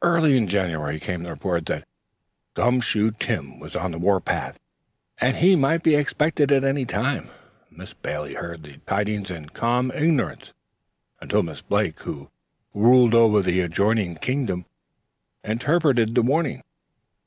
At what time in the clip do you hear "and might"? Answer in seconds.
5.18-5.82